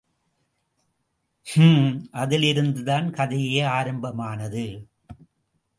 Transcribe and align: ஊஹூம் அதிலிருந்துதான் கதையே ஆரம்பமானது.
ஊஹூம் 1.47 2.03
அதிலிருந்துதான் 2.13 3.11
கதையே 3.11 3.61
ஆரம்பமானது. 3.61 4.87